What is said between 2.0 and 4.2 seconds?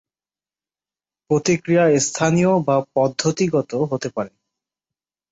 স্থানীয় বা পদ্ধতিগত হতে